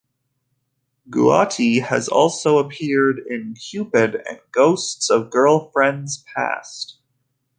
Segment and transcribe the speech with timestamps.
[1.11, 6.97] Guaty has also appeared in "Cupid" and "Ghosts of Girlfriends Past".